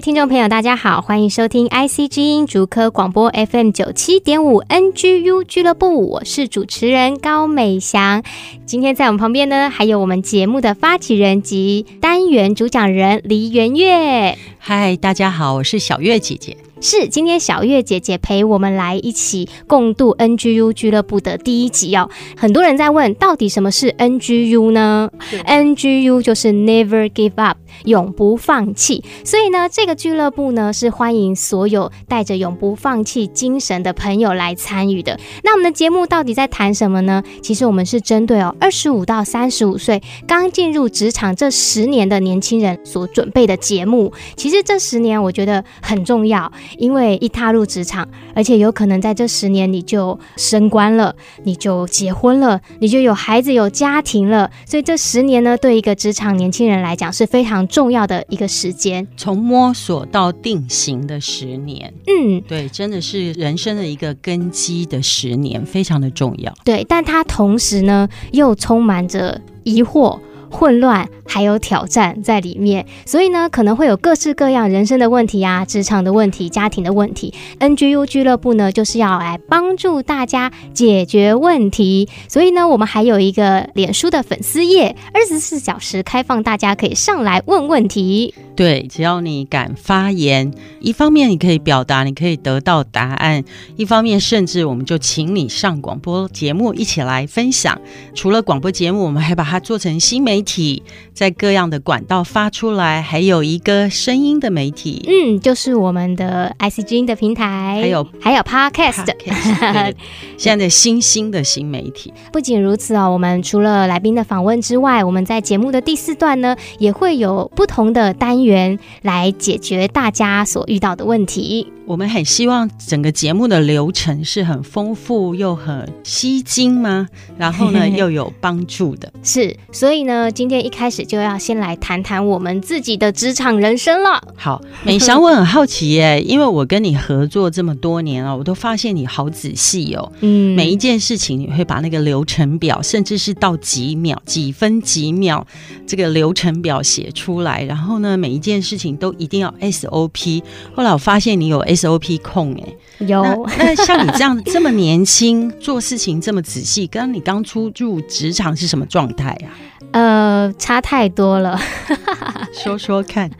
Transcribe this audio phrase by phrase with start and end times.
[0.00, 8.22] 听众朋友，大家好，欢迎收听 IC 之音竹科广播 FM 九七点五 NGU 俱乐部，我是主持人高美祥。
[8.64, 14.38] 今天在我们旁边呢，还有我们节目的发起人及单元主讲人黎元月。
[14.60, 16.56] 嗨，大家好，我是小月姐姐。
[16.80, 22.08] 是，今天小月姐姐陪我们来一起共度 NGU 俱乐部的第一集哦。
[22.36, 25.10] 很多人在问，到底什么是 NGU 呢
[25.44, 29.02] ？NGU 就是 Never Give Up，永不放弃。
[29.24, 35.18] 所以呢，这个俱乐部呢是欢迎所有带着永不放弃精神的朋友来参与的。
[35.42, 37.22] 那我们的节目到底在谈什么呢？
[37.42, 44.12] 其实我们是针对哦，二十五到三十五岁刚进入职场这十年的年轻人所准备的节目。
[44.36, 46.52] 其实这十年我觉得很重要。
[46.76, 61.92] 因为一踏入职场，而且有可能在这十年你就升官了，你就结婚了，你就有孩子有家庭了，所以这十年呢，对一个职场年轻人来讲是非常重要的一个时间，从摸索到定型的十年。
[62.06, 66.52] 嗯，对，真的是人生的一个根基的十年，非常的重要。
[66.64, 70.18] 对，但它同时呢，又充满着疑惑。
[70.50, 77.34] 混乱还有挑战在里面，所以呢，可能会有各式各样人生的问题啊，职场的问题、家庭的问题。
[77.60, 82.08] NGU 俱乐部呢，就是要来帮助大家解决问题。
[82.28, 88.34] 所以呢，我们还有一个脸书的粉丝页，二十四小时开放，大家可以上来问问题。
[88.56, 93.42] 对，只要你敢发言，一方面你可以表达，你可以得到答案；
[93.76, 97.78] 一方面，甚至我们就请你上广播节目一起来分享。
[98.14, 100.37] 除了广播节目，我们还把它做成新媒体。
[100.38, 109.94] 媒体在各样的管道发出来，还有一个声音的媒体，嗯，就是我们的 ICG 的平台，还有还有 Podcast，, Podcast
[110.38, 112.14] 现在的新兴的新媒体。
[112.32, 121.72] 不仅如此哦，我们除了来宾的访问之外，我们在节目的第四段呢，也会有不同的单元来解决大家所遇到的问题。
[121.88, 127.08] 我们很希望整个节目的流程是很丰富又很吸睛吗？
[127.38, 129.10] 然后呢， 又有帮助的。
[129.22, 134.22] 是，所以呢，今天一开始就要先来谈谈我们自己的职场人生了。
[134.36, 140.12] 好，美翔，我很好奇耶， 因为我跟你合作这么多年了，我都发现你好仔细哦。
[140.20, 145.46] 嗯，每一件事情你会把那个流程表，甚至是到几秒、几分几秒
[145.86, 150.42] 这个流程表写出来，然后呢，每一件事情都一定要 SOP。
[150.74, 159.54] 后来我发现你有 S SOP 控哎，有那，那像你这样这么年轻，做事情这么仔细，跟你刚初入职场是什么状态啊？
[159.92, 161.58] 呃，差太多了。
[162.52, 163.30] 说说看。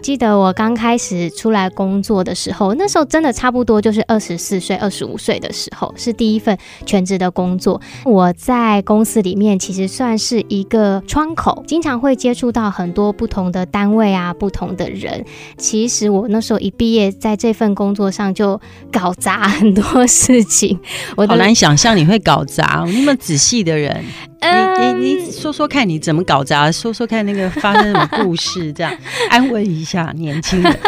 [0.00, 6.56] 记得我刚开始出来工作的时候，那时候真的差不多就是二十四岁、二十五岁的时候，是第一份
[6.86, 7.80] 全职的工作。
[8.04, 15.24] 我在公司里面其实算是一个窗口，经常会接触到很多不同的单位啊、不同的人。
[15.58, 18.58] 其实我那时候一毕业，在这份工作上就
[18.90, 20.78] 搞砸很多事情。
[21.16, 24.02] 我好难想象你会搞砸，那么仔细的人。
[24.42, 26.72] 你你你说说看，你怎么搞砸？
[26.72, 28.92] 说说看那个发生什么故事，这样
[29.28, 30.78] 安慰一下年轻人。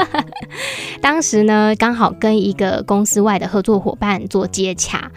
[1.01, 5.11] 当时呢，刚好跟一个公司外的合作伙伴做接洽。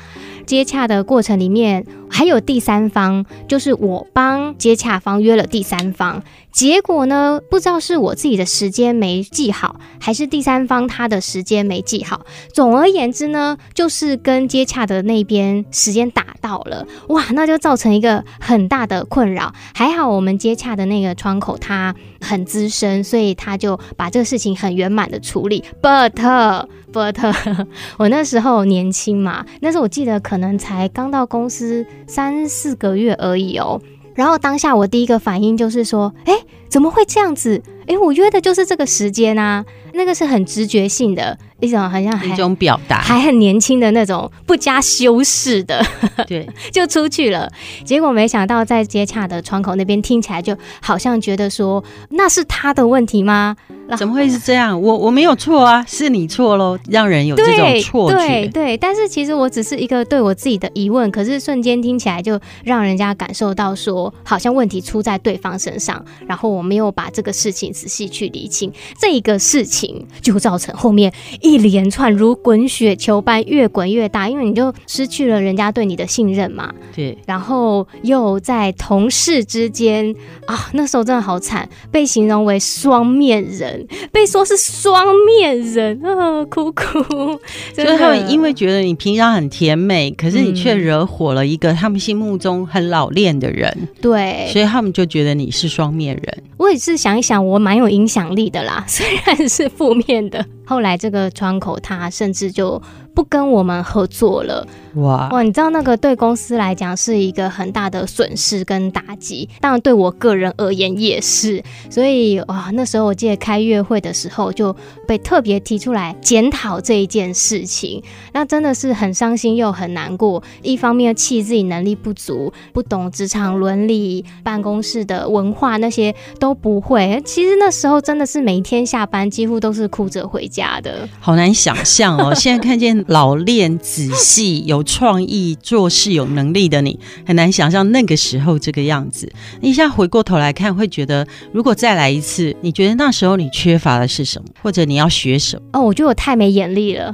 [0.45, 12.25] 接洽的过程里面还有第三方，就是我帮接洽方约了第三方，结果呢，不知道是我自己的时间没记好，还是第三方他的时间没记好。
[12.53, 19.53] 总而言之呢，就是跟接洽的那边时间打到了，哇，那就造成一个很大的困扰。
[19.73, 25.63] 还好我们接洽的那个窗口他很资深，所以他就把这个事情很圆满的处理。
[25.81, 27.18] But But
[28.00, 33.81] 我那时候年轻嘛，那时候我记得可能才刚到公司三四个月而已哦。
[34.13, 36.33] 然后当下我第一个反应就是说，哎，
[36.69, 37.62] 怎么会这样子？
[37.87, 41.37] 哎，我约的就是这个时间啊，那个是很直觉性的。
[41.61, 45.83] 一种好像还一种表达，还很年轻的那种，不加修饰的，
[46.27, 47.49] 对， 就出去了。
[47.85, 53.55] 结果没想到在接洽的窗口那边听起来，就好像觉得说那是他的问题吗？
[53.97, 54.79] 怎么会是这样？
[54.79, 58.17] 我我没有错啊，是你错喽，让人有这种错觉。
[58.17, 71.12] 对对，但是其实我只是一个对我自己的疑问，可是瞬间听起来就让人家感受到说，好像问题出在对方身上，然后我没有把这个事情仔细去理清这一个事情，就造成后面
[71.42, 76.74] 一连串如滚雪球般越滚越大，因为你就失去了人家对你的信任嘛。
[76.95, 87.04] 对，然后又在同事之间啊，那时候真的好惨，被形容为双面人，被说是双面人啊，哭哭。
[87.75, 96.44] 就是他们因为觉得你平常很甜美，可是你却惹火了一个他们心目中很老练的人，嗯、对，所以他们就觉得你是双面人。
[96.57, 100.45] 我也是想一想，我蛮有影响力的啦， 虽然是负面的。
[100.67, 102.79] 后来这个窗口他甚至就
[103.15, 104.67] 不跟我们合作了。
[104.95, 111.62] 哇哇，你知道那个对公司来讲是一个很大的损失跟打击，当然对我个人而言也是。
[111.89, 114.73] 所以哇，那时候我记得开月会的时候就
[115.06, 118.01] 被特别提出来检讨这一件事情，
[118.31, 120.41] 那真的是很伤心又很难过。
[120.61, 127.21] 一方面气自己能力不足，不懂职场伦理、办公室的文化那些都不会。
[127.25, 132.33] 其实那时候真的是每天下班几乎都是哭着回家的，好难想象哦。
[132.33, 134.86] 现在看见老练、仔细、有。
[134.96, 139.30] 创意做事有能力的你，很难想象那个时候这个样子。
[139.60, 145.63] 你现在回过头来看，会觉得如果再来一次，你觉得那时候你缺乏的是什么，或者你要学什么？
[145.74, 147.13] 哦，我觉得我太没眼力了，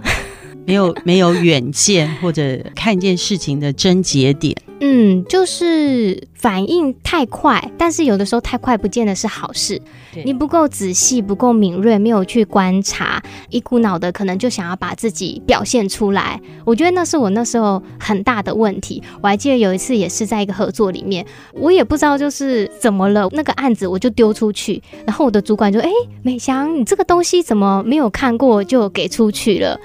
[0.67, 4.55] 没有没有远见，或者看见事情的症结点。
[4.83, 9.79] 嗯，就是反应太快，但是有的时候太快不见得是好事。
[10.25, 16.41] 你不够仔细，不够敏锐，没有去观察，一股脑的可能就想要把自己表现出来。
[16.65, 19.01] 我觉得那是我那时候很大的问题。
[19.21, 21.23] 我还记得有一次也是在一个合作里面，
[21.53, 25.89] 我也不知道就是怎么了，那个案子我就丢出去，然后我的主管就哎，
[26.23, 29.79] 美翔，你这个东西怎么没有看过就给出去了？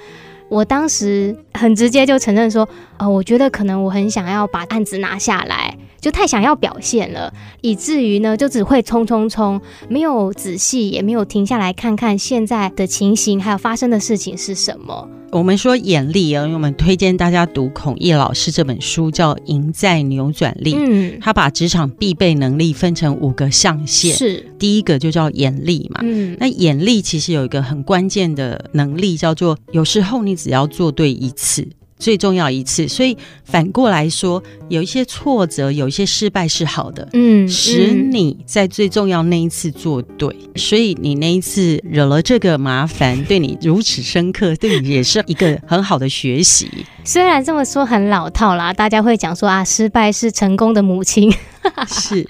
[0.49, 7.33] 我当时很直接就承认说，呃，我觉得可能我很想要把案子拿下来，就太想要表现了，
[7.63, 15.09] 以至于呢，就只会冲冲冲，没有仔细，也没有停下来看看现在的情形，还有发生的事情是什么。
[15.37, 20.75] 我们说眼力啊，因为我们推荐大家读孔毅老师这本书，叫《赢在扭转力》。
[20.79, 26.01] 嗯，他把职场必备能力分成五个象限，是第一个就叫眼力嘛。
[26.03, 31.69] 嗯，那眼力其实有一个很关键的能力，叫做有时候你只要做对一次。
[31.99, 46.69] 最重要一次，所以反过来说，有一些挫折，有一些失败是好的，嗯，使你在最重要那一次做对，所以你那一次惹了这个麻烦，对你如此深刻，对你也是一个很好的学习。
[47.03, 51.33] 虽然这么说很老套啦，大家会讲说啊，失败是成功的母亲，
[51.89, 52.27] 是。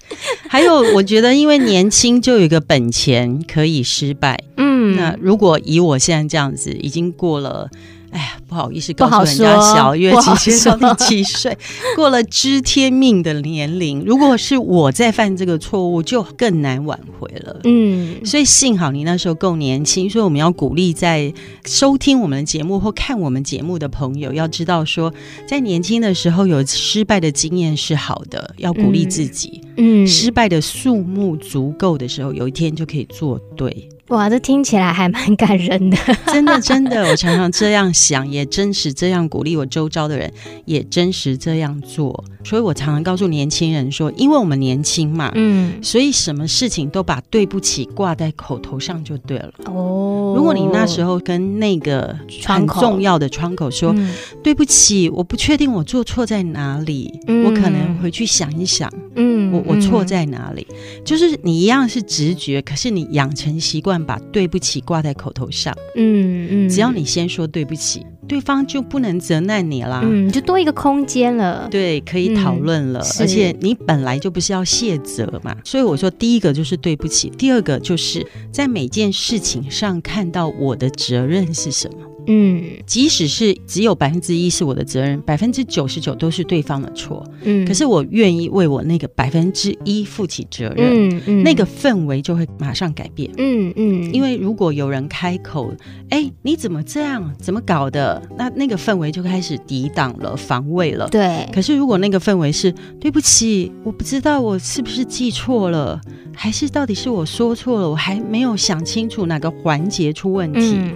[0.49, 7.69] 还有，我觉得因为年轻就有一个本钱可以失败，嗯，那如果以我现在这样子，已经过了。
[8.11, 11.57] 哎呀，不好意思，告诉人家小月姐姐到底几岁？
[11.97, 17.61] 过了知天命的年龄，如果是我在犯这个错误，就更难挽回了。
[17.65, 21.33] 嗯，所以幸好你那时候够年轻，所以我们要鼓励在
[21.65, 25.13] 收听我们的节目或看我们节目的朋友，要知道说，
[25.47, 29.61] 在年轻的时候有失败的经验是好的，要鼓励自己。
[29.77, 33.89] 嗯，嗯，失败的数目足够的时候，有一天就可以做对。
[34.09, 35.97] 哇，这听起来还蛮感人的，
[36.33, 40.33] 真的真的，我常常这样想，也真实这样鼓励我周遭的人，
[40.65, 42.25] 也真实这样做。
[42.47, 49.51] 所以我常常告诉年轻人说，因为我们年轻嘛，嗯，所以什么事情都把对不起挂在口头上就对了。
[49.65, 60.65] 哦，如果你那时候跟那个很重要的窗口说，嗯，对不起，我不确定我做错在哪里，嗯，我可能回去想一想，嗯，我我错在哪里？
[61.05, 63.97] 就是你一样是直觉，可是你养成习惯。
[64.07, 81.99] 把对不起挂在口头上，嗯嗯，只要你先说对不起，对方就不能责难你啦，嗯，就多一个空间了，对，可以讨论了，而且你本来就不是要卸责嘛，所以我说第一个就是对不起，第二个就是在每件事情上看到我的责任是什么。
[82.27, 87.25] 嗯，即使是只有百分之一是我的责任，百分之九十九都是对方的错。
[87.43, 91.11] 嗯，可是我愿意为我那个百分之一负起责任。
[91.11, 93.31] 嗯嗯，那个氛围就会马上改变。
[93.39, 95.73] 嗯嗯，因为如果有人开口，
[96.11, 97.35] 哎，你怎么这样？
[97.39, 98.23] 怎么搞的？
[98.37, 101.09] 那那个氛围就开始抵挡了，防卫了。
[101.09, 101.49] 对。
[101.53, 106.01] 可是如果那个氛围是对不起，我不知道我是不是记错了，
[106.35, 110.75] 还是到底是我说错了，我还没有想清楚哪个环节出问题。
[110.77, 110.95] 嗯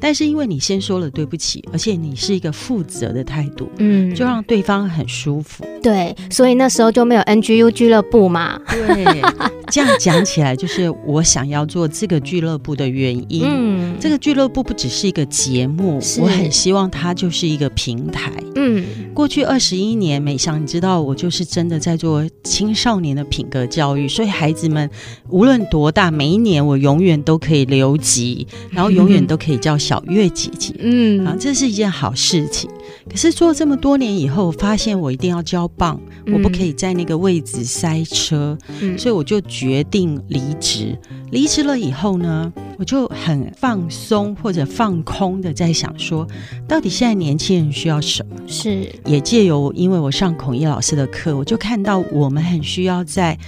[0.00, 5.64] 但是因为你先说了对不起，而且你是一个负责的态度，嗯，就让对方很舒服。
[5.82, 8.60] 对，所以那时候就没有 NGU 俱乐部嘛。
[8.68, 9.22] 对，
[9.70, 13.42] 这样讲起来，就是我想要做这个俱乐部的原因。
[13.44, 18.32] 嗯，这个俱乐部不只是一个节目，我很希望它就是一个平台。
[18.56, 24.88] 嗯，过去二十一年，美香，你知道，我就是真的在做青少年的品格教育，所以孩子们
[25.28, 30.74] 无论多大，每一年我永远都可以留级，然后永远 都可以叫小月姐姐。
[30.80, 32.68] 嗯，啊，这是一件好事情。
[33.08, 40.94] 可是做这么多年以后，发现我一定要交棒，嗯、我不可以在那个位置塞车，嗯、所以我就决定离职。
[41.30, 46.28] 离职了以后呢，我就很放松或者放空的在想说，
[46.68, 48.36] 到底现在年轻人需要什么？
[48.46, 53.38] 是也借由因为我上孔毅老师的课，我就看到我们很需要在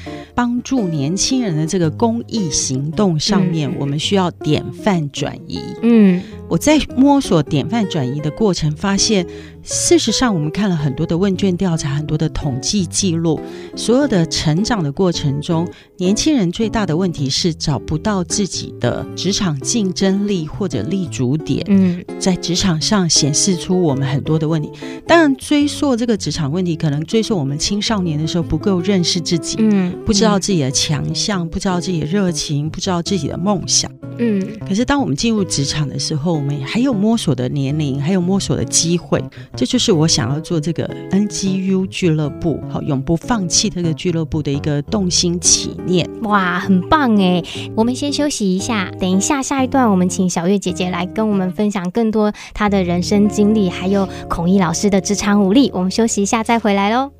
[0.41, 5.61] 帮助年轻人的这个公益行动上面，嗯、我们需要典范转移。
[5.83, 6.23] 嗯。
[6.51, 9.25] 我在摸索典范转移的过程，发现，
[9.63, 13.41] 事实上，我们看了很多的问卷调查，很多的统计记录，
[13.77, 21.65] 所有的成长的过程中，年轻人最大的问题是找不到自己的职场竞争力或者立足点。
[21.69, 24.73] 嗯，在职场上显示出我们很多的问题。
[25.07, 33.89] 当然，追溯这个职场问题，可能追溯我们青少年的时候不够认识自己，嗯，不知道自己的强项，不知道自己的热情，不知道自己的梦想。
[34.23, 39.23] 嗯，可是当我们进入职场的时候，我们还有摸索的年龄，还有摸索的机会，
[39.55, 46.09] 这就是我想要做这个 NGU 俱乐部，好，永不放弃这个俱乐部的一个动心起念。
[46.23, 47.43] 哇，很棒哎！
[47.77, 55.71] 我们先休息一下，等一下下一段我们请小月姐姐来跟我们分享更多她的人生经历，还有孔毅老师的职场武力。
[55.75, 57.11] 我们休息一下再回来喽。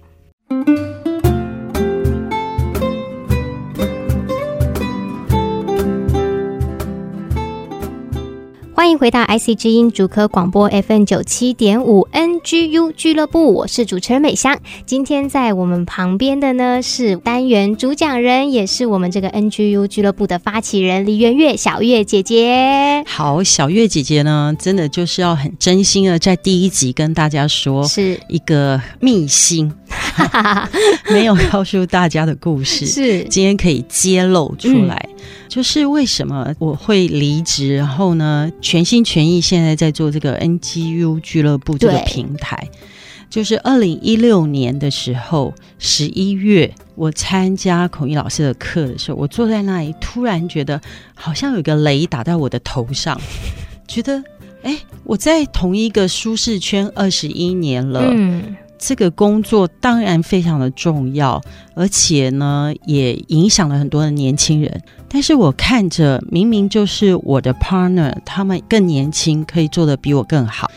[8.81, 14.59] 欢迎回到 IC 之音主科广播 FM 九七点五 NGU 俱乐部，我是主持人美香。
[14.87, 23.05] 今天在我们旁边的呢是单元主讲人，也是我们这个 NGU 俱乐部的发起人李元月小月姐姐。
[23.07, 29.71] 好，小月姐姐呢，真的就是要很真心的在第一集跟大家说，是一个秘辛，
[31.11, 34.97] 没有告诉大家的故事，是今天可以揭露出来。
[35.09, 35.17] 嗯
[35.51, 42.69] 就是为什么我会离职，然后呢，全心全意现在在做这个 NGU 俱乐部这个平台。
[43.29, 50.81] 就是二零一六年的时候，十一月我参加孔毅老师的课的时候，我坐在那里，突然觉得
[51.15, 53.21] 好像有个雷打在我的头上，
[53.89, 54.23] 觉得
[54.63, 58.03] 哎，我在同一个舒适圈二十一年了。
[58.05, 61.41] 嗯这个工作当然非常的重要，
[61.75, 64.83] 而且呢，也影响了很多的年轻人。
[65.07, 70.71] 但是我看着，明明就是我的 partner，他们更年轻，可以做得比我更好。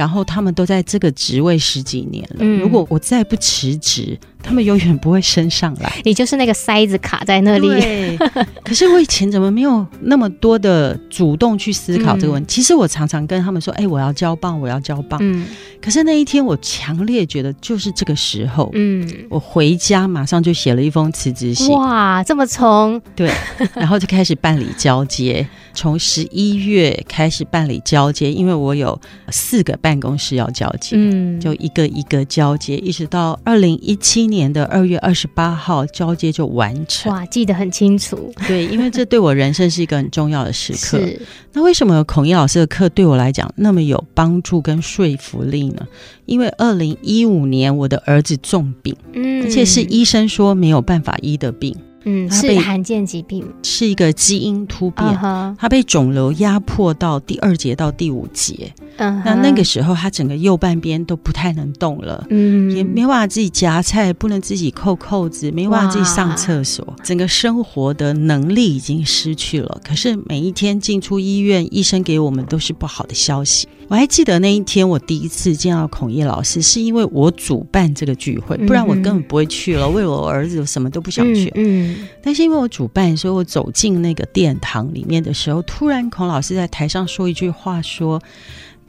[0.00, 5.92] 然后他们都在这个职位十几年了，嗯、如果我再不辞职，他们永远不会升上来。
[6.06, 7.68] 你就是那个塞子卡在那里。
[7.68, 8.16] 对。
[8.64, 12.46] 可是我以前怎么没有那么多的主动去思考这个问题？
[12.46, 15.46] 嗯、其实我常常跟他们说：“哎，我要交棒，我要交棒。”嗯。
[15.82, 18.70] 可是那一天，我强烈觉得就是这个时候。
[18.72, 19.06] 嗯。
[19.28, 21.76] 我回家马上就写了一封辞职信。
[21.76, 22.98] 哇，这么冲！
[23.14, 23.30] 对。
[23.74, 25.46] 然后就开始办理交接。
[25.80, 37.10] 从十一月开始办理交接，因为我有四个办公室要交接，嗯，就一个一个交接，一直到二零一七年的二月二十八号交接就完成。
[37.10, 38.30] 哇，记得很清楚。
[38.46, 40.98] 对，因为这对我人生是一个很重要的时刻。
[40.98, 41.18] 是。
[41.54, 45.86] 那为什么孔毅老师的课对我来讲那么有帮助跟说服力呢？
[46.26, 51.74] 因为二零一五年我的儿子重病，嗯，而且是医生说没有办法医的病。
[52.04, 55.68] 嗯，是罕见疾病，是一个基因突变，他、uh huh.
[55.68, 58.72] 被肿瘤压迫到第二节到第五节。
[58.96, 59.22] Uh huh.
[59.24, 62.76] 那那个时候，他整个右半边都不太能动了，嗯、uh，huh.
[62.76, 67.04] 也没办法自己夹菜，不能自己扣扣子，没办法自己上厕所，uh.
[67.04, 69.80] 整个生活的能力已经失去了。
[69.84, 73.68] 可是每一天进出医院，医生给我们都是不好的消息。
[73.90, 79.90] 我还记得那一天，我第一次见到孔毅老师，是因为我主办这个聚会，不然我根本不会去了。
[79.90, 81.52] 为我儿子，我什么都不想去。
[81.56, 88.22] 嗯，嗯，但是因为我主办，所以我走进那个殿堂里面的时候，突然孔老师在台上说一句话，说。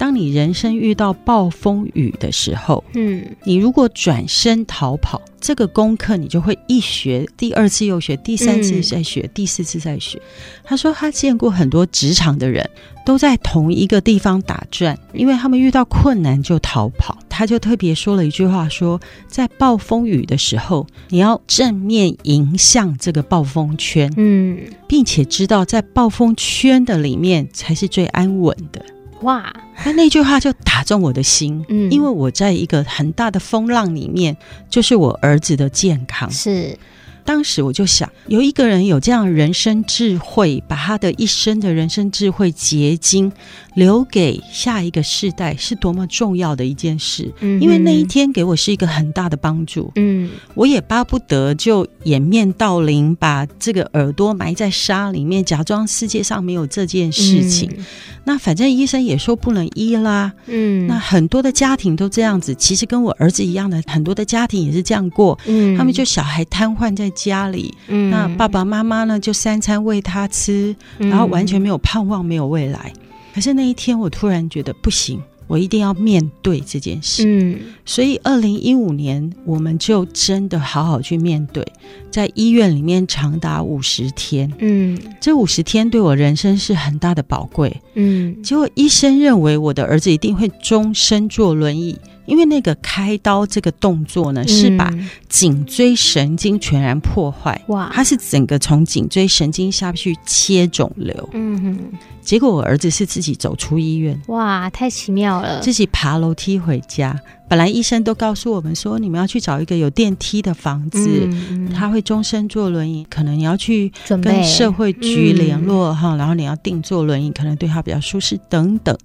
[0.02, 10.20] 当你人生遇到暴风雨的时候，嗯，你如果转身逃跑，这个功课你就会一学，第二次又学，第三次再学，嗯、第四次再学。
[10.64, 12.68] 他说他见过很多职场的人
[13.06, 17.16] 都在同一个地方打转，因为他们遇到困难就逃跑。
[17.30, 28.84] 他就特别说了一句话说，说在暴风雨的时候，你要正面迎向这个暴风圈，嗯，并且知道在暴风圈的里面才是最安稳的。
[29.22, 29.54] 哇，
[29.86, 34.36] 那那句话就打中我的心，嗯，因为我在一个很大的风浪里面，
[34.70, 36.30] 就是我儿子的健康。
[36.32, 36.78] 是。
[37.24, 43.32] 当时我就想，有一个人有这样人生智慧，把他的一生的人生智慧结晶
[43.76, 47.32] 留给下一个世代，是多么重要的一件事。
[47.40, 49.92] 嗯，因为那一天给我是一个很大的帮助。
[49.96, 57.72] 嗯，我也巴不得就掩面盗铃，把这个耳朵埋在沙里面，假装世界上没有这件事情。
[57.78, 57.86] 嗯，
[58.26, 60.34] 那反正医生也说不能医啦。
[60.48, 65.38] 嗯，那很多的家庭都这样子，其实跟我儿子一样的，很多的家庭也是这样过。
[65.46, 72.92] 嗯，他们就小孩瘫痪在家里，嗯，那爸爸妈妈呢就三餐喂他吃，然后完全没有盼望，没有未来。
[73.34, 77.24] 可是那一天，我突然觉得不行，我一定要面对这件事。
[77.26, 81.66] 嗯，所以二零一五年，我们就真的好好去面对，
[82.10, 84.52] 在医院里面长达五十天。
[84.60, 87.76] 嗯，这五十天对我人生是很大的宝贵。
[87.96, 91.98] 嗯，结果医生认为我的儿子一定会终身坐轮椅。
[92.26, 94.92] 因为那个开刀这个动作呢，是把
[95.28, 97.62] 颈椎神经全然破坏。
[97.68, 97.90] 哇！
[97.94, 101.30] 它是整个从颈椎神经下去切肿瘤。
[101.34, 101.80] 嗯哼。
[102.22, 104.20] 结果我儿子是自己走出医院。
[104.28, 105.60] 哇，太奇妙了！
[105.60, 107.20] 自己爬楼梯回家。
[107.50, 113.06] 本来医生都告诉我们说，你们要去找一个有电梯的房子，嗯、他会终身坐轮椅。
[113.10, 118.96] 可能你要去跟社会局联络哈，然后你要定坐轮椅，可能对他比较舒适等等。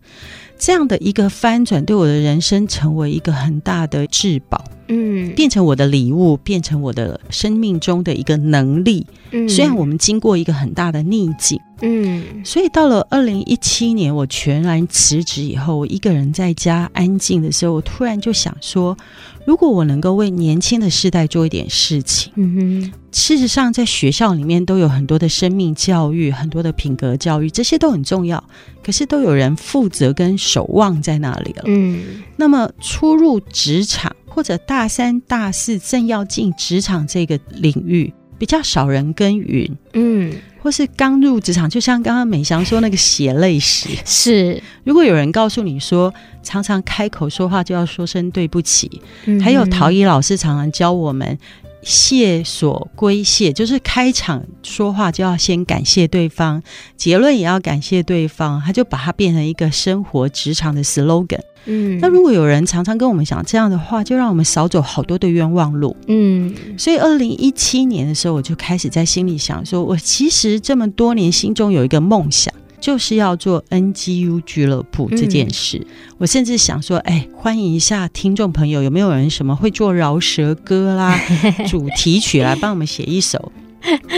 [0.59, 9.07] 这样的一个翻转，对我的人生成为一个很大的至宝，嗯，变成我的礼物，变成我的生命中的一个能力。
[9.33, 18.97] 嗯，虽然我们经过一个很大的逆境，嗯，所以到了二零一七年，我全然辞职以后，我一个人在家安静的时候，我突然就想说，
[19.45, 28.43] 如果我能够为年轻的世代做一点事情，嗯哼，事实上在学校里面都有很多的生命教育，很多的品格教育，这些都很重要，
[28.83, 38.13] 可是都有人负责跟守望在那里了，嗯，那么初入职场或者大三大四正要进职场这个领域。
[38.39, 40.31] 比较少人耕耘，嗯，
[40.67, 44.61] 或是刚入职场，就像刚刚美翔说那个血泪史，是。
[44.83, 51.39] 如果有人告诉你说，常常开口说话就要说声对不起，嗯、还有陶怡老师常常教我们
[51.87, 56.61] 谢所归谢，就是开场说话就要先感谢对方，
[56.97, 61.39] 结论也要感谢对方，他就把它变成一个生活职场的 slogan。
[61.67, 65.97] 嗯，那如果有人常常跟我们讲这样的话，就让我们少走好多的冤枉路。
[66.09, 75.79] 嗯，所以二零一七年的时候，我就开始在心里想说，我其实这么多年心中有一个梦想，就是要做 NGU 俱乐部这件事。
[75.79, 75.87] 嗯，
[76.19, 81.19] 我甚至想说，哎，欢迎一下听众朋友，有没有人什么会做饶舌歌啦、
[81.69, 83.53] 主题曲来帮我们写一首？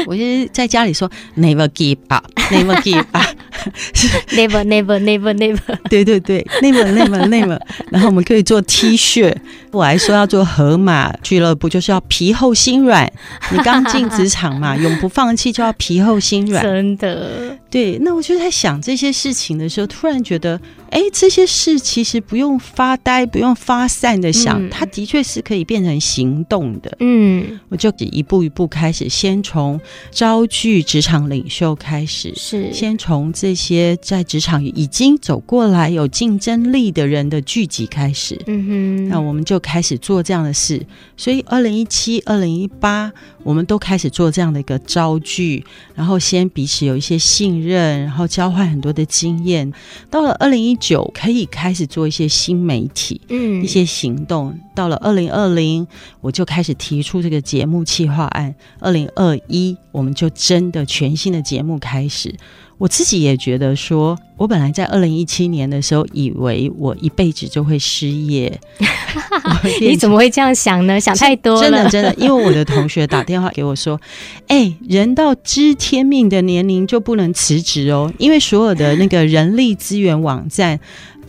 [0.07, 7.61] 我就是在家里说 Never give up，Never give up，Never Never Never Never，对对对，Never Never Never。
[7.91, 9.35] 然后我们可以做 T 恤，
[9.73, 13.11] 我还说要做河马俱乐部，就是要皮厚心软。
[13.53, 16.63] 你刚进职场嘛，永不放弃，就要皮厚心软。
[16.63, 17.99] 真的，对。
[18.01, 20.61] 那我就在想这些事情的时候，突然觉得。
[20.91, 26.97] 哎，这些事其实不用发呆，不用发散的想，嗯、它的确是可以变成行动的。
[27.01, 29.79] 嗯，我就一步一步开始，先从
[30.11, 38.41] 招聚职场领袖开始，是先从这些在职场已经走过来、有竞争力的人的聚集开始。
[38.47, 40.85] 嗯哼，那我们就开始做这样的事。
[41.15, 45.63] 所以，二零一七、二零一八，我们都开始做这样的一个招聚，
[45.95, 49.71] 然后先彼此有一些信任，然后交换很多的经验。
[50.09, 54.59] 到了二零一九可以开始做一些新媒体，嗯，一些行动。
[54.75, 55.87] 到了二零二零，
[56.21, 58.55] 我就开始提出这个节目企划案。
[58.79, 62.35] 二零二一，我们就真的全新的节目开始。
[62.79, 68.59] 我自己也觉得说，我本来在二零一七年的时候，以为我一辈子就会失业。
[69.81, 71.01] 你怎么会这样想呢？
[71.01, 71.61] 想太多了。
[71.61, 74.01] 真的真的，因为我的同学打电话给我说
[74.47, 80.79] ：“哎、欸，人到知天命的年龄就不能辞职哦，因为所有的那个人力资源网站。”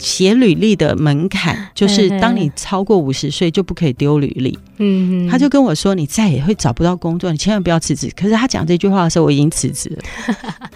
[0.00, 4.58] 写履历的门槛就是，当你超过五十岁就不可以丢履历。
[4.78, 10.02] 嗯，他就跟我说：“你再也会找不到工作，你千万不要辞职。”可是他讲这句话的时候，我已经辞职了，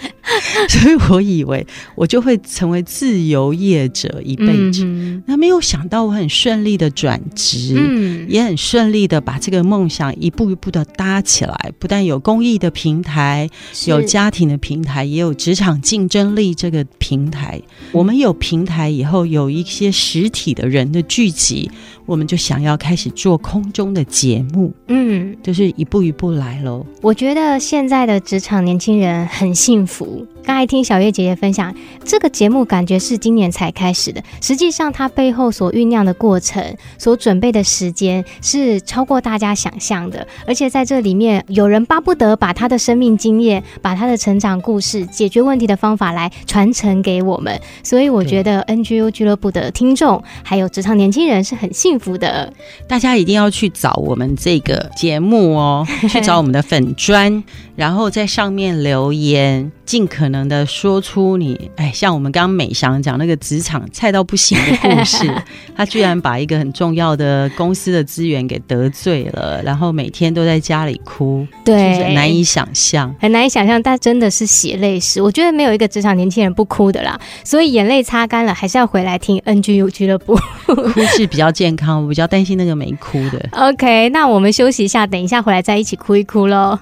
[0.68, 4.84] 所以我以为我就会成为自由业者一辈子。
[5.26, 11.72] 那没有想到，我很顺利的转职，嗯，也很顺利的把这个梦想一步一步的搭起来。
[11.78, 13.48] 不但有公益的平台，
[13.86, 17.62] 有家庭的平台，也有职场竞争力这个平台。
[17.92, 19.04] 我们有平台以。
[19.04, 21.70] 后有一些实体的人的聚集，
[22.06, 26.84] 我们就想要开始做空中的节目，嗯，就是一步一步来喽。
[27.00, 30.26] 我觉得现在的职场年轻人很幸福。
[30.46, 36.62] 刚才听小月姐姐分享，这个节目感觉是今年才开始的，实际上它背后所酝酿的过程、
[36.98, 40.26] 所准备的时间是超过大家想象的。
[40.46, 47.58] 而且在这里面，有人巴不得把他的生命经验、把他的成长故事、解决问题的方法来传承给我们。
[47.82, 52.52] 所以我觉得 NGU 俱乐部的听众还有职场年轻人是很幸福的。
[52.86, 57.42] 大家一定要去找我们这个节目哦，去找我们的粉砖，
[57.76, 65.30] 然后在上面留言，尽可能的说出你哎，像我们刚刚美翔讲那个职场菜到不行的故事，
[65.76, 75.20] 他居然把一个很重要的公司的资源给得罪了，然后每天都在家里哭，对，就是难以想象，很难以想象，但真的是血泪史。
[75.20, 80.34] 我觉得没有一个职场年轻人不哭的啦，所以眼泪擦干了，还是要回来听 NGU 俱乐部，
[80.66, 83.48] 哭是比较健康，我比较担心那个没哭的。
[83.52, 86.78] OK，那我们休息一下，等一下回来再一起哭一哭喽。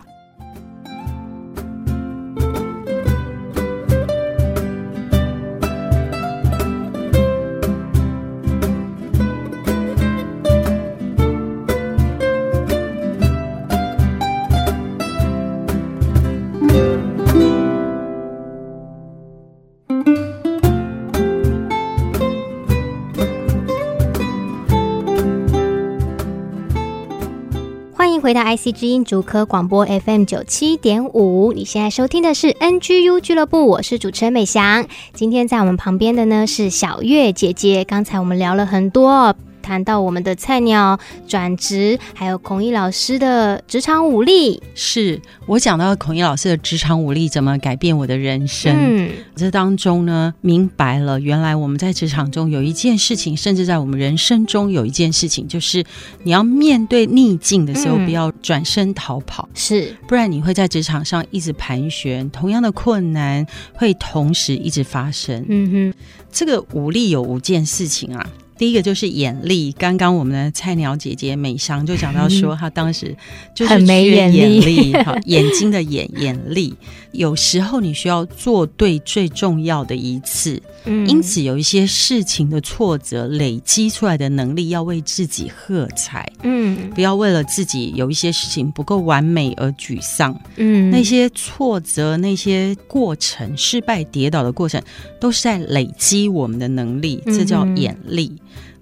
[28.22, 34.86] 回到 IC 之音主科广播 FM 九七点五，你现在收听的是 NGU 俱乐部，我是主持人美翔。
[35.12, 39.34] 今天在我们旁边的呢是小月姐姐，刚才我们聊了很多。
[39.62, 48.74] 谈到我们的菜鸟转职，还有孔毅老师的职场武力，是我讲到孔毅老师的职场武力怎么改变我的人生。
[48.76, 55.84] 嗯，这当中呢，明白了原来我们在职场中有一件事情，甚至在我们人生中有一件事情，就是
[56.24, 65.44] 你要面对逆境的时候，不要转身逃跑，是，不然你会在职场上一直盘旋，同样的困难会同时一直发生。
[65.48, 65.94] 嗯哼，
[66.32, 68.26] 这个武力有五件事情啊。
[68.58, 73.16] 第一个就是眼力，刚刚我们的菜鸟姐姐美香就讲到说，她当时
[73.54, 76.74] 就是缺眼力，哈，眼睛的眼眼力。
[77.12, 94.82] 有时候你需要做对最重要的一次，嗯，因此有一些事情的挫折累积出来的能力，要为自己喝彩，嗯，不要为了自己有一些事情不够完美而沮丧，嗯，那些挫折、那些过程、失败、跌倒的过程，
[95.20, 98.32] 都是在累积我们的能力，这叫眼力。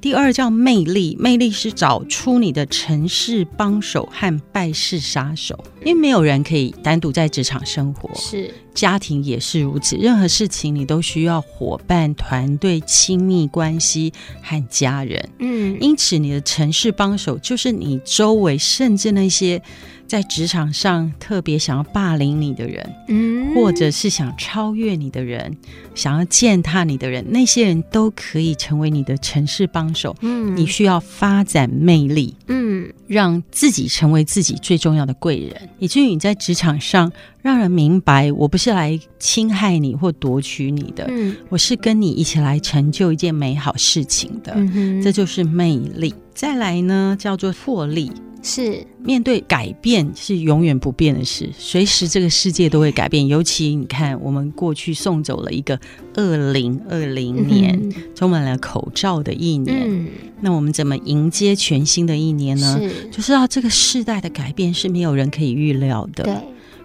[0.00, 15.28] 第二叫魅力，魅力是找出你的成事帮手和败事杀手，因为没有人可以单独在职场生活，是家庭也是如此，任何事情你都需要伙伴、团队、亲密关系和家人。
[15.38, 19.62] 嗯，因此你的成事帮手就是你周围，甚至那些。
[20.10, 25.56] 在职场上特别想要霸凌你的人，嗯，或者是想超越你的人，
[25.94, 30.16] 想要践踏你的人，那些人都可以成为你的城市帮手。
[30.20, 46.12] 嗯，你需要发展魅力，嗯，让自己成为自己最重要的贵人，以至于你在职场上让人明白，我不是来侵害你或夺取你的，嗯，我是跟你一起来成就一件美好事情的，嗯哼，这就是魅力。
[46.34, 48.10] 再来呢，叫做魄力。
[48.42, 53.26] 是面对改变是永远不变的事，随时这个世界都会改变。
[53.26, 55.78] 尤其你看，我们过去送走了一个
[56.14, 59.76] 二零二零年，嗯、充满了口罩的一年。
[59.86, 60.08] 嗯、
[60.40, 62.80] 那我们怎么迎接全新的一年呢？
[62.80, 66.24] 是就知道这个世代的改变是没有人可以预料的。
[66.24, 66.34] 对。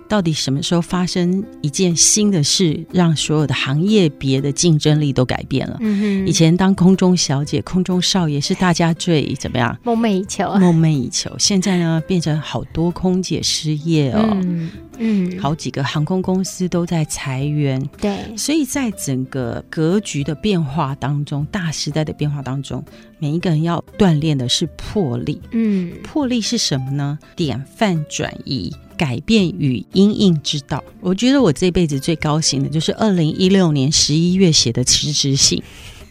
[0.08, 5.78] 到底什么时候发生一件新的事，让所有的行业别的竞争力都改变了？
[5.82, 9.78] 嗯，以前当空中小姐、空中少爷是大家最怎么样？
[9.84, 11.32] 梦寐以求，梦寐以求。
[11.40, 17.82] 现在呢，变成好多空姐失业哦，嗯，嗯，好几个航空公司都在裁员。
[18.00, 22.84] 对，所以在整个格局的变化当中，大时代的变化当中，
[23.20, 25.42] 每一个人要锻炼的是魄力。
[25.52, 27.18] 嗯，魄力是什么呢？
[27.36, 28.74] 典范转移。
[28.98, 35.62] 改变与因应之道，我觉得我这辈子最高兴的就是二零一六年十一月写的辞职信。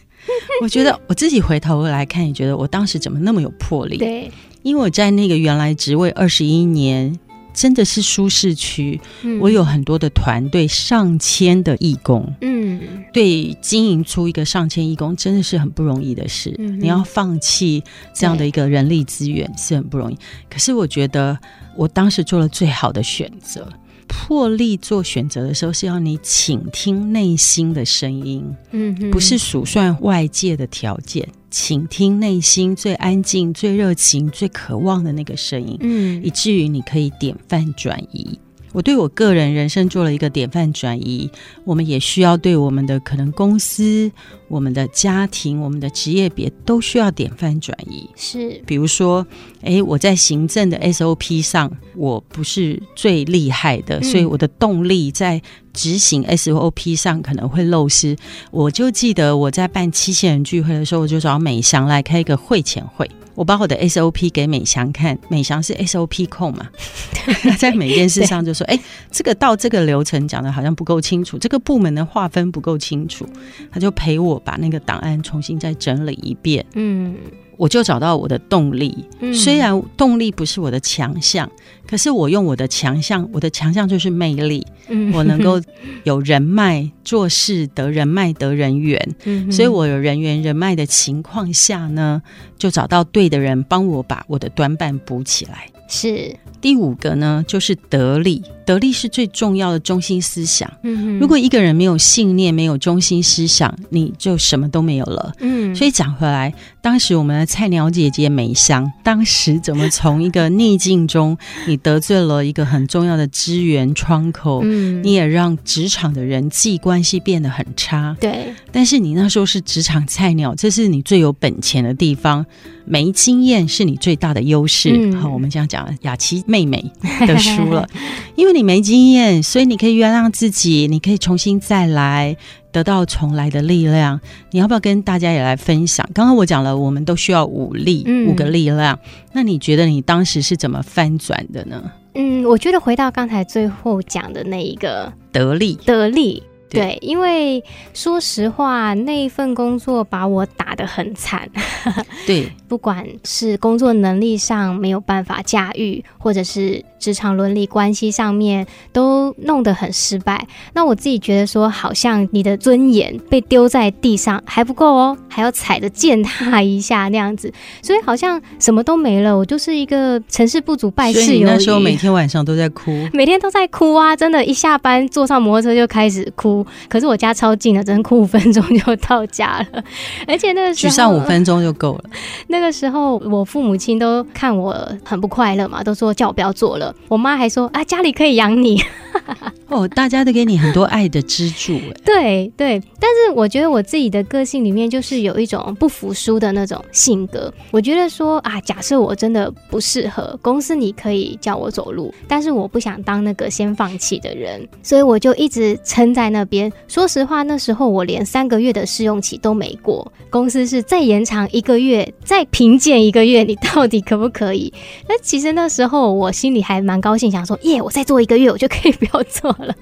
[0.61, 3.97] 我觉得我自己回头来看，也觉得我当时怎么那么有魄力？
[3.97, 4.29] 对，
[4.61, 7.17] 因为我在那个原来职位二十一年，
[7.55, 9.01] 真的是舒适区。
[9.23, 12.31] 嗯，我有很多的团队，上千的义工。
[12.41, 12.79] 嗯，
[13.11, 16.53] 对，经营出一个上千义工，真的是很不容易的事。
[16.59, 20.17] 嗯，你要放弃这样的一个人力资源是很不容易。
[20.47, 21.39] 可是我觉得。
[21.77, 23.67] 我当时做了最好的选择，
[24.17, 38.39] 魄力做选择的时候，是要你倾听内心的声音，嗯，不是数算外界的条件，倾听内心最安静、最热情、最渴望的那个声音，嗯，以至于你可以典范转移。
[38.71, 41.29] 我对我个人人生做了一个典范转移，
[41.63, 44.11] 我们也需要对我们的可能公司、
[44.47, 48.09] 我们的家庭、我们的职业别都需要典范转移。
[48.15, 49.25] 是，比如说，
[49.61, 55.41] 诶，我在行政的 SOP 上我不是最厉害的，嗯，所以我的动力在
[55.73, 58.15] 执行 SOP 上可能会漏失。
[58.51, 63.09] 我就记得我在办七千人聚会的时候，我就找美翔来开一个会前会。
[63.33, 66.69] 我把我的 SOP 给美翔看，美翔是 SOP 控嘛，
[67.59, 68.79] 在每件事上就说：“哎，
[69.11, 73.27] 这个到这个流程讲的好像不够清楚，这个部门的划分不够清楚。”
[73.69, 76.65] 他就陪我把那个档案重新再整理一遍。
[76.73, 77.15] 嗯。
[77.57, 81.49] 我就找到我的动力，虽然动力不是我的强项，
[81.87, 84.67] 可是我用我的强项，我的强项就是魅力，
[85.13, 85.61] 我能够
[86.03, 89.15] 有人脉，做事得人脉得人缘，
[89.49, 92.21] 所以我有人缘人脉的情况下呢，
[92.57, 95.69] 就找到对的人帮我把我的短板补起来。
[95.87, 98.43] 是第五个呢，就是得力。
[98.65, 100.71] 得力是最重要的中心思想。
[100.81, 105.33] 嗯，如果一个人没有信念，没有中心思想，你就什么都没有了。
[105.39, 106.51] 嗯，所以讲回来，
[106.81, 118.17] 当时我们的菜鸟姐姐梅香，当时怎么从一个逆境中，你得罪了一个很重要的资源窗口，嗯，你也让职场的人际关系变得很差。
[118.19, 122.43] 对，但是你那时候是职场菜鸟，这是你最有本钱的地方，
[122.85, 124.89] 没经验是你最大的优势。
[124.91, 126.83] 嗯，好，我们这样讲雅琪妹妹
[127.27, 127.87] 的书了，
[128.35, 128.54] 因为。
[128.55, 132.35] 你没经验，所以你可以原谅自己，你可以重新再来，
[132.71, 134.19] 得到重来的力量。
[134.51, 136.09] 你要不要跟大家也来分享？
[136.13, 138.97] 刚刚我讲了，我们都需要五力，嗯、五个力量。
[139.33, 141.91] 那你觉得你当时是怎么翻转的呢？
[142.13, 146.41] 嗯，我觉得回到刚才最后讲的那一个得力，得力。
[146.75, 151.49] 对，因为说实话，那一份工作把我打得很惨。
[152.25, 160.47] 对，不管是工作能力上没有办法驾驭，或者是职场伦理关系上面都弄得很失败。
[160.73, 169.37] 那我自己觉得说，好像你的尊严被丢在地上还不够哦，还要踩着践踏一下那样子，所以好像什么都没了。
[169.37, 171.43] 我就是一个成事不足败事有余。
[171.43, 174.15] 那时候每天晚上都在哭， 每天都在哭啊！
[174.15, 176.64] 真的，一下班坐上摩托车就开始哭。
[176.89, 179.83] 可是我家超近的，只能哭五分钟就到家了，
[180.27, 182.03] 而且那个时候，沮丧五分钟就够了。
[182.47, 186.93] 那个时候，我父母亲都看我很不快乐嘛，都说叫我不要做了。
[187.07, 188.81] 我妈还说啊，家里可以养你。
[189.69, 192.81] 哦，大家都给你很多爱的支柱，对对。
[192.99, 197.51] 但是我觉得我自己的个性里面就是有一种不服输的那种性格。
[197.71, 206.71] 我觉得说啊，假设我真的不适合公司，你可以叫我走路，但是我不想当那个先放弃的人，所以我就一直撑在那边。
[206.87, 214.71] 说实话，那时候我连三个月的试用期都没过，公司是再延长一个月，再评鉴一个月，你到底可不可以？
[215.09, 219.73] 那其实那时候我心里还蛮高兴，想说耶，我再做一个月，我就可以 不要做了。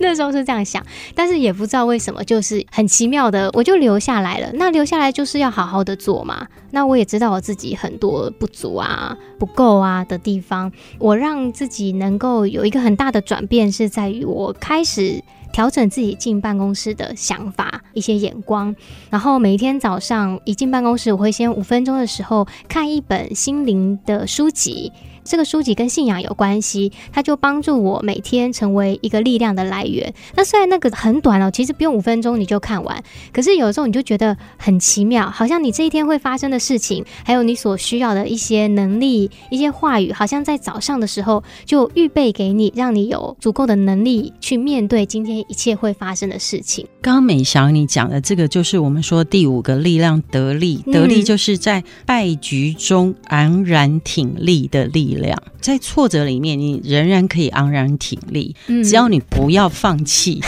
[0.00, 4.50] 那时候是这样想，但是也不知道为什么，就是很奇妙的，我就留下来了。
[4.54, 6.46] 那留下来就是要好好的做嘛。
[6.70, 15.22] 那我也知道我自己很多不足啊、不够啊的地方，我让自己能够有一个很大的转变，是在于我开始。
[15.52, 18.74] 调整自己进办公室的想法，一些眼光，
[19.10, 24.92] 然后每一天早上一进办公室，我会先五分钟的时候看一本心灵的书籍。
[25.28, 30.12] 这个书籍跟信仰有关系，它就帮助我每天成为一个力量的来源。
[30.34, 46.86] 那虽然那个很短哦，其实不用五分钟你就看完，可是有时候你就觉得很奇妙，好像你这一天会发生的事情，还有你所需要的一些能力、一些话语，好像在早上的时候就预备给你，让你有足够的能力去面对今天一切会发生的事情。
[47.02, 50.82] 刚刚美翔你讲的这个，就是我们说第五个力量——得力。
[50.90, 55.17] 得力就是在败局中昂然挺立的力量。
[55.18, 60.40] 量在挫折里面，你仍然可以昂然挺立，嗯、只要你不要放弃。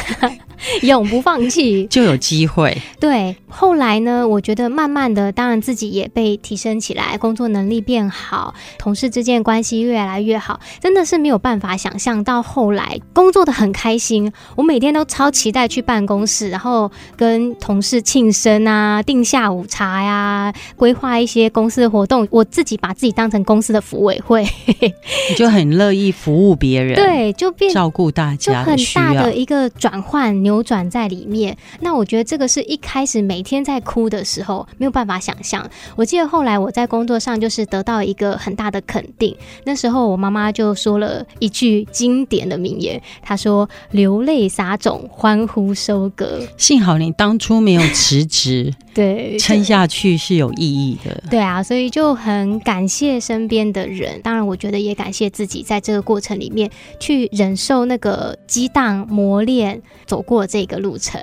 [0.83, 2.77] 永不放弃，就有机会。
[2.99, 12.23] 对，后来呢，我觉得慢慢的，当然自己也被提升起来，工作能力变好，同事之间关系越来越好，真的是没有办法想象。
[12.23, 22.29] 到后来工作的很开心，我每天都超期待去办公室，然后跟同事庆生啊，订下午茶呀、啊，规划一些公司的活动。
[22.31, 24.47] 我自己把自己当成公司的服委会，
[24.77, 30.50] 你就很乐意服务别人，对，就变照顾大家，就很大的一个转换。
[30.51, 31.57] 扭转在里面。
[31.81, 35.65] 那我觉得这个是一开始每天在哭的时候没有办法想象。
[35.95, 51.23] 我记得后来我在工作上就是得到一个很大的肯定，那时候我妈妈就说了一句经典的名言，她说：“流泪撒种，欢呼收割。”幸好你当初没有辞职， 对，撑下去是有意义的。
[51.31, 61.21] 对啊，所以就很感谢身边的人，当然我觉得也感谢自己，在这个过程里面去忍受那个激荡磨练，走过这个路程。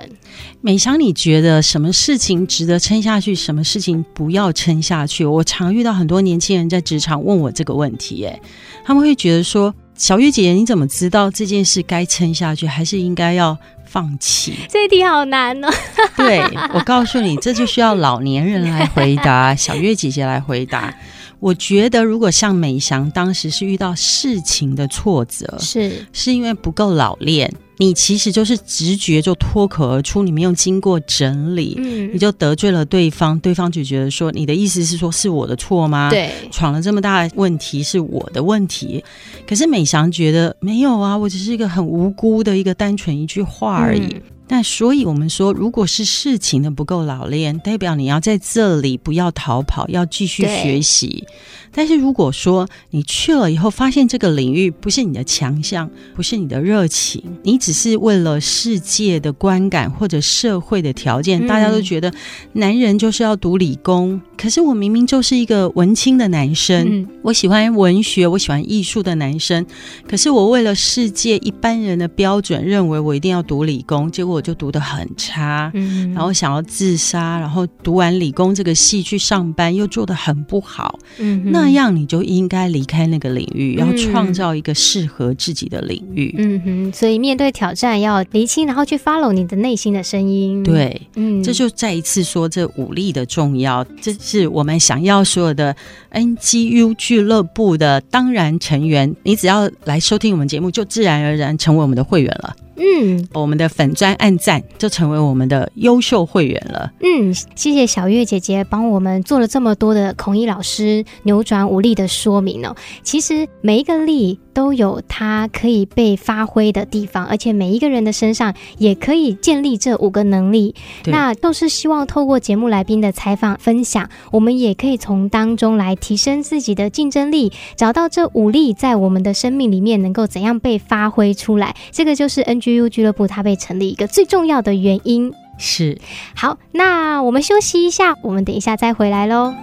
[0.60, 3.34] 美香，你觉得什么事情值得撑下去？
[3.34, 5.24] 什么事情不要撑下去？
[5.24, 8.40] 我常遇到很多年轻人在职场问我这个问题，哎，
[8.84, 15.68] 他们会觉得说：“小月姐姐，你怎么知道这件事该撑下去，还是应该要放弃？”这一题好难哦。
[16.16, 16.40] 对，
[16.72, 20.94] 我告诉你，这就需要老年人来回答，小月姐姐来回答。
[21.40, 27.52] 我觉得，如果像美翔当时是遇到事情的挫折，是是因为不够老练。
[27.78, 36.10] 你其实就是直觉就脱口而出，你没有经过整理，嗯，你就得罪了对方，对方就觉得说，你的意思是说是我的错吗？
[36.10, 39.02] 对，闯了这么大的问题是我的问题。
[39.46, 44.00] 可是美翔觉得没有啊，我只是一个很无辜的一个单纯一句话而已。
[44.00, 51.24] 嗯那所以，我们说，如果是事情的不够老练，代表你要在这里不要逃跑，要继续学习。
[51.70, 62.12] 但是如果说你去了以后，发现这个领域不是你的强项，不是你的热情，你只是为了世界的观感或者社会的条件，大家都觉得
[62.54, 64.20] 男人就是要读理工。
[64.38, 69.66] 可是我明明就是一个文青的男生，我喜欢文学，我喜欢艺术的男生。
[70.08, 86.92] 可是我为了世界一般人的标准，认为我一定要读理工，结果我就读得很差，嗯，然后想要自杀，然后读完理工这个系去上班又做得很不好，嗯，那样你就应该离开那个领域，要创造一个适合自己的领域，嗯哼。
[86.92, 95.74] 所以面对挑战要厘清，然后去 follow 你的内心的声音，对，嗯，这就再一次说这武力的重要，这是我们想要所有的
[96.12, 102.54] NGU 俱乐部的当然成员，你只要来收听我们节目，就自然而然成为我们的会员了。
[102.78, 106.92] 嗯，我们的粉砖按赞就成为我们的优秀会员了。
[107.00, 112.76] 嗯，谢谢小月姐姐帮我们做了这么多的孔毅老师扭转武力的说明哦。
[113.02, 120.76] 其实每一个力都有它可以被发挥的地方，而且每一个人的身上也可以建立这五个能力。
[121.06, 131.74] 那都是希望透过节目来宾的采访分享，我们也可以从当中来提升自己的竞争力，找到这五力在我们的生命里面能够怎样被发挥出来。
[131.90, 132.67] 这个就是 NG。
[132.68, 135.98] GU 俱乐部它被成立一个最重要的原因是。
[136.34, 139.54] 好，那我们休息一下，我们等一下再回来喽。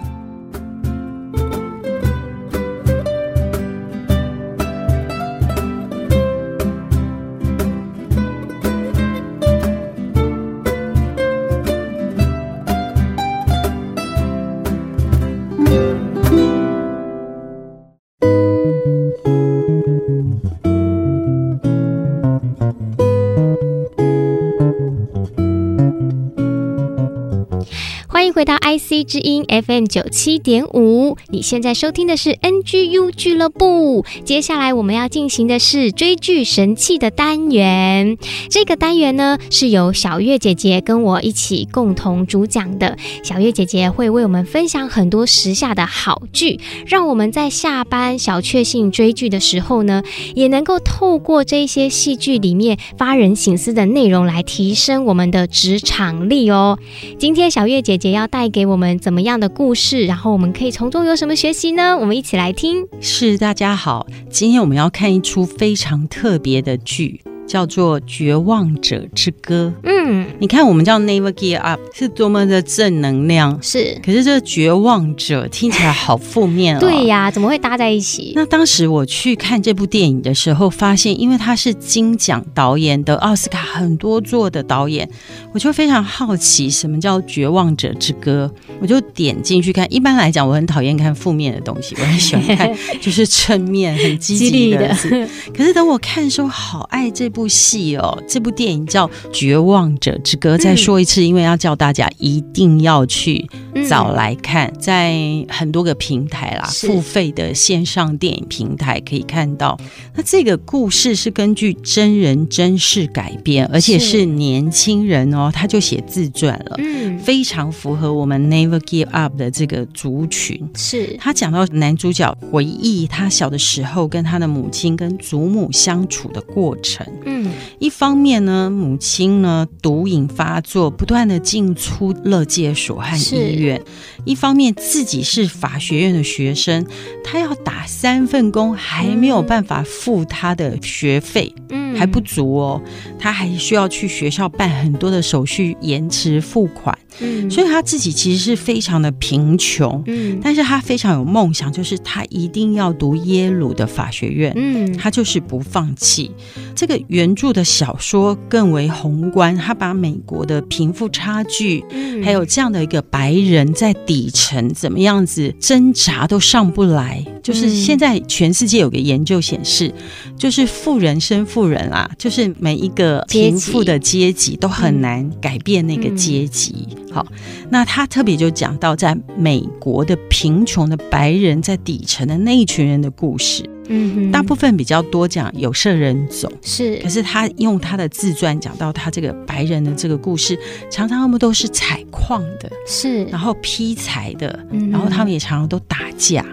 [28.76, 34.04] IC 之音 FM 九七点五，你现在收听的是 NGU 俱乐部。
[34.24, 38.18] 接下来我们要进行的是追剧神器的单元。
[38.50, 42.98] 这个单元呢，是由小月姐姐跟我一起共同主讲的。
[43.22, 50.02] 小月姐姐会为我们分享很多时下的好剧，让我们在下班小确幸追剧的时候呢，
[50.34, 56.78] 也能够透过这些戏剧里面发人省思的内容来提升我们的职场力哦。
[57.18, 60.04] 今天小月姐姐要带给我们怎么样的故事？
[60.06, 61.96] 然后我们可以从中有什么学习呢？
[61.96, 62.86] 我们一起来听。
[63.00, 67.20] 是，大家好，今天我们要看一出非常特别的剧。
[67.46, 69.72] 叫做《绝望者之歌》。
[69.84, 73.58] 嗯，你看，我们叫 Never Give Up，是多么的正能量。
[73.62, 76.80] 是，可是这个绝望者听起来好负面哦。
[76.80, 78.32] 对呀，怎么会搭在一起？
[78.34, 85.08] 那当时我去看这部电影的时候，发现因为他是金奖导演，的奥斯卡很多座的导演，
[85.52, 89.86] 我就非常好奇什么叫《绝望者之歌》，我就点进去看。
[89.92, 94.88] 一般来讲，我很讨厌看负面的东西，我很喜欢看就是正面、很积极的。
[94.96, 97.46] 的可是等我看的时候，好爱这部。
[97.46, 100.56] 部戏哦，这部电影叫《绝望者之歌》。
[100.58, 103.46] 再说一次，因为要叫大家一定要去
[103.86, 105.14] 找来看，在
[105.46, 109.78] 很多个平台啦，付费的线上电影平台可以看到。
[110.14, 120.58] 那这个故事是根据真人真事改编，而且是年轻人哦，他就写自传了，嗯，非常符合我们 Never Give Up 的这个族群。
[120.74, 127.06] 是他讲到男主角回忆他小的时候跟他的母亲跟祖母相处的过程。
[127.26, 133.78] 嗯，一方面呢，母亲呢毒瘾发作，不断的进出乐界所和医院；
[134.24, 136.86] 一方面自己是法学院的学生，
[137.24, 142.80] 他要打三份工，还没有办法付他的学费，嗯，还不足哦，
[143.18, 146.96] 他还需要去学校办很多的手续，延迟付款。
[147.20, 156.30] 嗯，所以他自己其实是非常的贫穷，嗯，但是他非常有梦想，就是他一定要读耶鲁的法学院，嗯，他就是不放弃。
[156.74, 169.92] 这个原著的小说更为宏观，他把美国的贫富差距，嗯，还有这样的一个白人在底层怎么样子挣扎都上不来，就是现在全世界有个研究显示，
[170.36, 176.86] 就是富人生富人啊，就是每一个贫富的阶级都很难改变那个阶级。
[177.10, 177.26] 好，
[177.70, 183.68] 那他特别就讲到在美国的贫穷的白人在底层的那一群人的故事。
[183.88, 190.58] 嗯，大部分比较多讲有色人种是，可是他用他的自传讲到他这个白人的这个故事，
[190.90, 194.58] 常常他们都是采矿的，是，然后劈柴的，
[194.90, 196.44] 然后他们也常常都打架，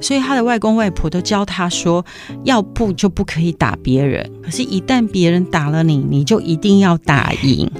[0.00, 2.04] 所以他的外公外婆都教他说，
[2.42, 7.70] 要不就不可以打别人，可是，一旦别人打了你，你就一定要打赢。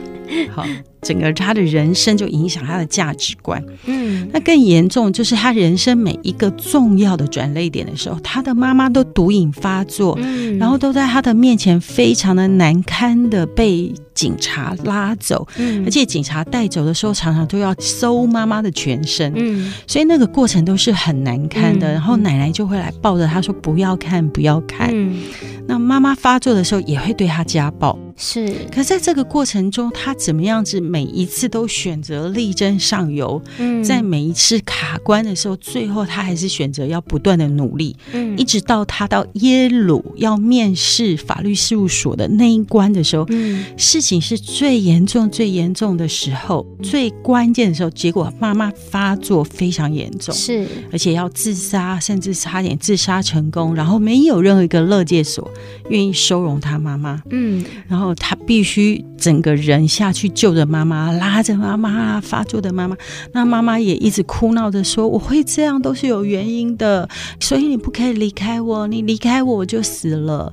[0.54, 0.64] 好。
[1.02, 3.62] 整个他的人生就影响他的价值观。
[3.86, 21.88] 嗯，那更严重就是他人生每一个重要的转泪点的时候，他的妈妈都毒瘾发作，嗯，然后都在他的面前非常的难堪的被警察拉走，嗯，而且警察带走的时候常常都要搜妈妈的全身，嗯，所以那个过程都是很难堪的。
[21.88, 25.22] 嗯，然后奶奶就会来抱着他说：“不要看，不要看。”嗯，
[25.66, 27.98] 那妈妈发作的时候也会对他家暴。
[28.16, 30.78] 是，可是在这个过程中，他怎么样子？
[30.90, 55.48] 每一次都选择力争上游，嗯，在每一次卡关的时候，最后他还是选择要不断的努力，嗯，一直到他到耶鲁要面试法律事务所的那一关的时候，嗯，事情是最严重、最严重的时候，最关键的时候，结果妈妈发作非常严重，是，而且要自杀，甚至差点自杀成功，然后没有任何一个乐界所
[55.88, 62.96] 愿意收容他妈妈，嗯，然后他必须整个人下去救着妈妈，拉着妈妈发作的妈妈，
[63.32, 67.08] 那妈妈也一直哭闹着说：“我会这样都是有原因的，
[67.38, 70.52] 所以你不可以离开我，你离开我我就死了。”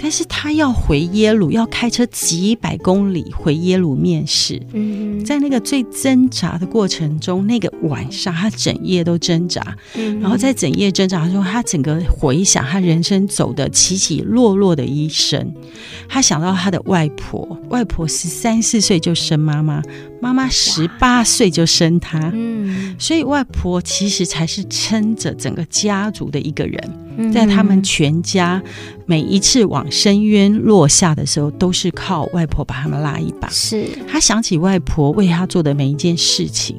[0.00, 4.62] 但是他要回耶鲁，要开车几百公里回耶鲁面试。
[4.72, 9.76] 嗯，在那个最挣扎的过程中，那个晚上他整夜都挣扎。
[9.94, 15.52] 嗯，然后在整夜挣扎中，他整个回想他人生走的起起落落的一生，
[16.08, 19.82] 他想到他的外婆，外婆十三四岁就生妈妈。
[20.20, 28.60] 妈妈十八岁就生他，嗯，所以外婆其实才是撑着整个家族的一个人，在他们全家
[29.06, 33.48] 每一次往深渊落下的时候，都是靠外婆把他们拉一把。
[33.50, 36.76] 是他想起外婆为他做的每一件事情，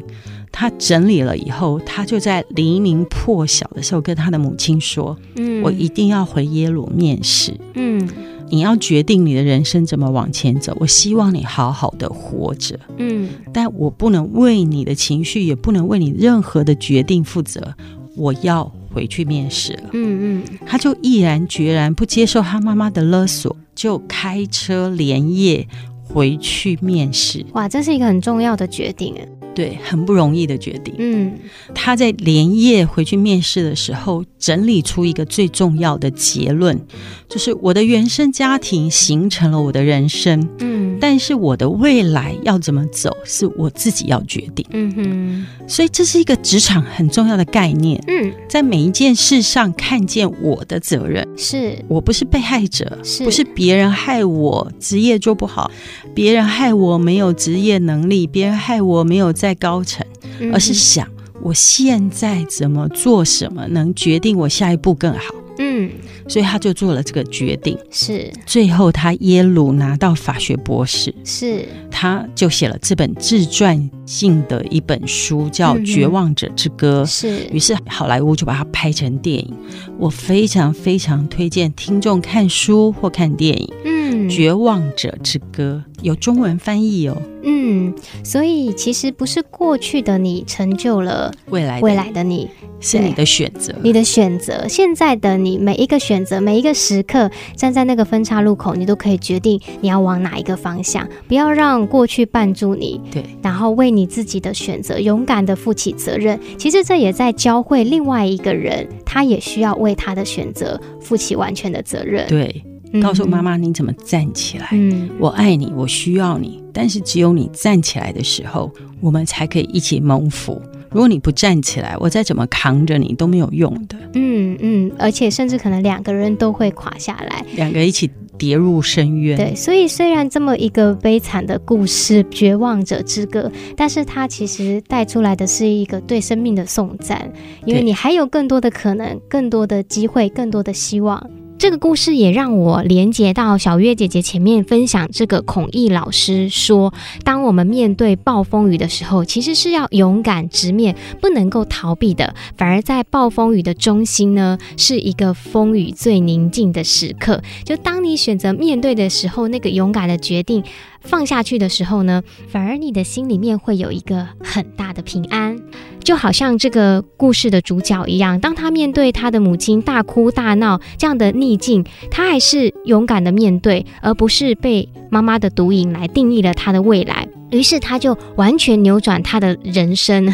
[0.51, 8.07] 他整理了以后，他就在黎明破晓的时候跟他的母亲说：“嗯，我一定要回耶鲁面试。”嗯。
[8.49, 10.75] 你要决定你的人生怎么往前走。
[10.79, 17.75] 我希望你好好的活着，嗯，但我不能为你的情绪，也不能为你任何的决定负责。
[18.15, 25.65] 我要回去面试了，嗯嗯，他就毅然决然不接受他妈妈的勒索，就开车连夜
[26.11, 27.45] 回去面试。
[27.53, 29.15] 哇，这是一个很重要的决定。
[29.55, 30.93] 对，很不容易的决定。
[30.99, 31.33] 嗯，
[31.73, 36.79] 他在连夜回去面试的时候，整理出一个最重要的结论，
[37.27, 40.47] 就是我的原生家庭形成了我的人生。
[40.59, 40.68] 嗯，
[41.09, 44.63] 但是我的未来要怎么走，是我自己要决定。
[44.69, 47.99] 嗯哼，所以这是一个职场很重要的概念。
[48.07, 55.69] 嗯，在每一件事上看见我的责任，是我不是被害者，是不是别人害我职业做不好，
[56.13, 59.49] 别人害我没有职业能力，别人害我没有在。
[59.49, 60.05] 在高层，
[60.53, 61.07] 而是想
[61.41, 65.33] 我现在怎么做什么能决定我下一步更好。
[65.57, 65.89] 嗯，
[66.29, 67.77] 所以他就做了这个决定。
[67.91, 71.13] 是，最后他耶鲁拿到法学博士。
[71.25, 77.03] 是，他就写了这本自传性的一本书，叫《绝望者之歌》。
[77.05, 79.53] 是，于是好莱坞就把它拍成电影。
[79.97, 83.73] 我非常非常推荐听众看书或看电影。
[83.83, 83.98] 嗯。
[84.19, 87.17] 嗯，绝望者之歌有中文翻译哦。
[87.43, 87.93] 嗯，
[88.23, 92.49] 所以其实不是过去的你成就了未来未来的你，
[92.81, 94.67] 是你的选择，你的选择。
[94.67, 101.07] 现在的你每一个选择，每一个时刻，站在那个分岔路口，你都可以决定你要往哪一个方向。
[101.29, 106.37] 不要让过去绊住你，对，然后为你自己的选择勇敢的负起责任。
[106.57, 112.27] 其实这也在教会另外一个人，他也需要为他的选择负起完全的责任。
[112.27, 112.63] 对。
[113.01, 114.69] 告诉妈妈你怎么站起来。
[114.71, 116.63] 嗯，我爱你，我需要你。
[116.71, 118.71] 但是只有你站起来的时候，
[119.01, 120.61] 我们才可以一起蒙福。
[120.91, 123.95] 如果你不站起来，我再怎么扛着你都没有用的。
[124.13, 129.37] 嗯嗯，而且甚至可能两个人都会垮下来，两个一起跌入深渊。
[129.37, 137.31] 对，所以虽然这么一个悲惨的故事，绝望者之歌，但是它其实带出来的是一个对生命的颂赞，
[137.65, 141.29] 因为你还有更多的可能，更多的机会，更多的希望。
[141.59, 146.93] 这个故事也让我连接到小月姐姐前面分享这个孔毅老师说，
[147.25, 152.33] 当我们面对暴风雨的时候，其实是要勇敢直面，不能够逃避的。
[152.55, 157.43] 反而在暴风雨的中心呢，是一个风雨最宁静的时刻。
[157.65, 160.63] 就当你选择面对的时候，那个勇敢的决定。
[161.01, 165.57] 放下去的时候呢，反而你的心里面会有一个很大的平安，
[166.03, 177.27] 就好像这个故事的主角一样，当他面对他的母亲大哭大闹这样的逆境，他还是勇敢的面对，而不是被妈妈的毒瘾来定义了他的未来。
[177.51, 180.31] 于是他就完全扭转他的人生。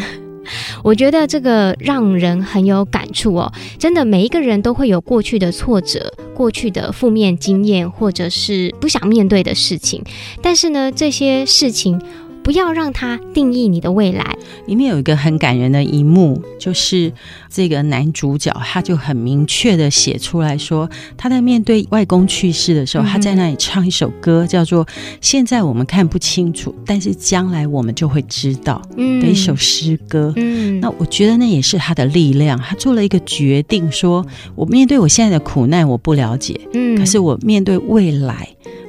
[0.82, 10.02] 我觉得这个让人很有感触哦，真的，每一个人都会有过去的挫折、过去的负面经验，或者是不想面对的事情，
[10.42, 12.00] 但是呢，这些事情。
[12.46, 14.38] 不要让它定义你的未来。
[14.66, 17.12] 里面有一个很感人的一幕，就是
[17.50, 24.84] 这个男主角他就很明确的写出来说，他在面对外公去世的时候，他在那里唱一首歌，叫做
[25.20, 28.80] 《现在我们看不清楚，但是将来我们就会知道》
[29.20, 30.32] 的一首诗歌。
[30.36, 32.56] 嗯，那我觉得那也是他的力量。
[32.56, 34.24] 他做了一个决定，说
[34.54, 38.48] 我面对我现在的苦难我不了解，嗯，可是我面对未来。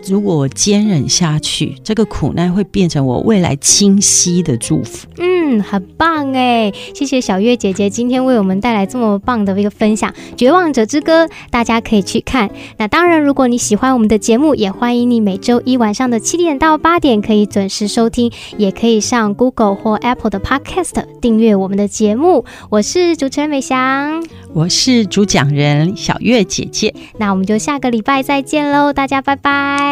[0.10, 5.08] 如果我坚忍下去，这个苦难会变成我未来清晰的祝福。
[5.18, 12.50] 嗯，很棒哎，谢谢小月姐姐今天为我们带来这么棒的一个分享，《绝望者之歌》，大家可以去看。
[12.78, 22.46] 那当然，如果你喜欢我们的节目，也欢迎你每周一晚上的七点到八点可以准时收听，也可以上 Google 或 Apple 的 Podcast 订阅我们的节目。
[22.70, 26.94] 我是主持人美翔，我是主讲人小月姐姐。
[27.18, 29.36] 那我们就下个礼拜再见喽，大家拜